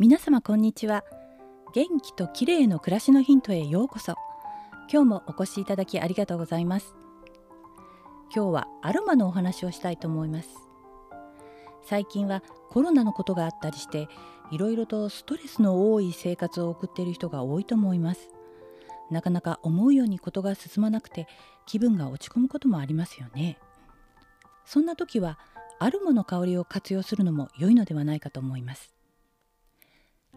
[0.00, 1.04] 皆様こんにちは。
[1.74, 4.14] 元気と綺麗の暮らしのヒントへようこそ。
[4.90, 6.94] 今日もお越しいただきありがとうございます。
[8.34, 10.48] 今日はアロマのお話をしたいと思います。
[11.82, 14.08] 最近はコロナのことがあったりして
[14.50, 18.30] いろいろとストレスの多い生活を送っている人が多いと思います。
[19.10, 21.28] なかなか思うようにことが進まなくて
[21.66, 23.58] 気分が落ち込むこともありますよね。
[24.64, 25.38] そんな時は
[25.78, 28.94] アロマの香りを活用するのも良いのではないかと思います。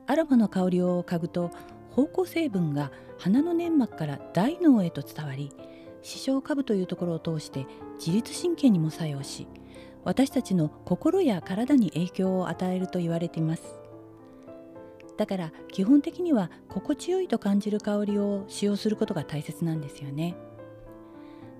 [0.05, 1.49] アロマの香りを嗅ぐと
[1.91, 5.51] 芳香成分が鼻の粘膜から大脳へと伝わり
[6.01, 7.65] 視床下部というところを通して
[7.99, 9.47] 自律神経にも作用し
[10.03, 13.63] 私たちの心や体に影響を与えると言われています。
[15.15, 20.35] だから基本的には心地よいと感じる香りを使用することが大切なんですよね。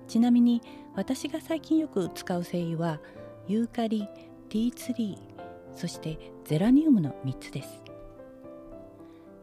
[0.06, 0.60] ちなみに
[0.94, 3.00] 私が最近よく使う精油は
[3.48, 4.06] ユーカリ、
[4.50, 7.93] ティーツリーそしてゼラニウムの3つです。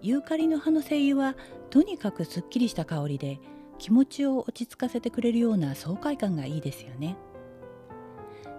[0.02, 1.36] ユーカリの葉の精油は
[1.70, 3.40] とにかくすっきりした香りで
[3.78, 7.18] 気持ちを落ち着かせてくれるような爽快感がいいですよね。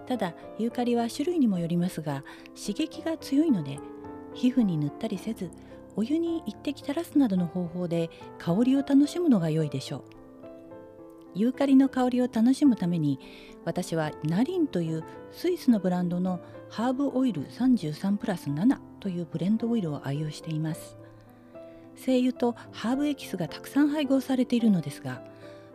[0.07, 2.23] ただユーカリは種類にもよりますが
[2.55, 3.79] 刺激が強いので
[4.33, 5.49] 皮膚に塗ったりせず
[5.95, 10.03] お湯に一滴垂らすなどの方法で香りを楽しむのが良いでしょう。
[11.35, 13.19] ユーカリの香りを楽しむために
[13.65, 21.02] 私はナリンというスイスのブランドのハーブオイル33プラス7というブレンドオイルを愛用しています。
[22.03, 25.21] 精油とハーブエキスがたくさん配合されているのですが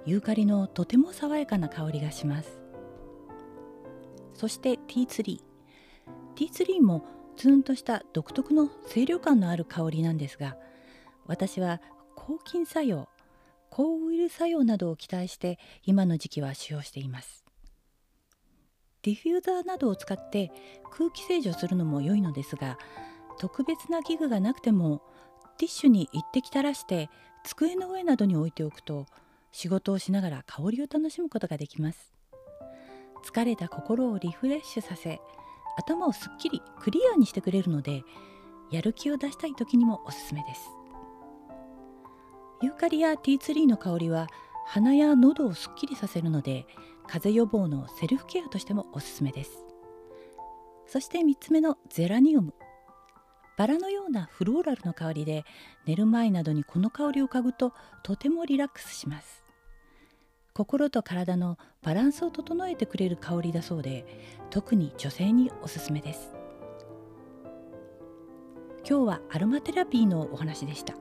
[0.04, 2.60] ユーカリのとても爽やかな香りがします。
[4.34, 6.36] そしてティーツリー。
[6.36, 7.04] ティーツリーも
[7.36, 10.56] ツンとした独特の清涼感のある香りなんですが
[11.26, 11.80] 私は
[12.14, 13.08] 抗菌作用
[13.70, 17.44] 抗ウイルス作用などを期待して今の時期は使用しています。
[19.02, 20.50] ディフューザーなどを使って
[20.90, 22.78] 空気清浄するのも良いのですが
[23.38, 25.02] 特別な器具がなくても
[25.58, 27.10] ティッシュに一滴垂らして
[27.44, 29.06] 机の上などに置いておくと
[29.52, 32.12] 仕事をしながら香りを楽しむことができます。
[33.24, 35.20] 疲れた心をリフレッシュさせ
[35.76, 38.04] 頭をすっきりクリアにしてくれるので
[38.70, 40.70] やる気を出したい時にもおすすめです。
[42.62, 44.28] ユーカリやティーツリーの香りは
[44.66, 46.66] 鼻や喉をすっきりさせるので
[47.06, 49.64] 風邪予防のセルフケアとしてもおすすめです。
[50.86, 52.54] そして3つ目のゼラニウム。
[53.58, 55.44] バラのようなフローラルの香りで
[55.84, 57.72] 寝る前などにこの香りを嗅ぐと
[58.04, 59.42] とてもリラックスします。
[60.54, 64.06] 心と体のバランスを整えてくれる香りだそうで
[64.50, 66.36] 特に女性におすすめです。
[68.88, 70.94] 今日はアロマテラピーのお話でした。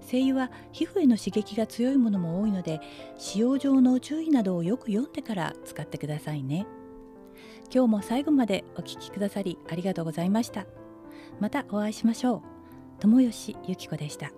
[0.00, 2.80] 精油は皮膚への刺激が強いものも多いので
[3.18, 6.66] 使用上の注意などをよく読んでから使ってくださいね。
[7.72, 10.66] 今日も最後までお聴きくださりありがとうございました。
[11.40, 12.42] またお会いしましょう。
[13.00, 14.32] 友吉ゆき子でした。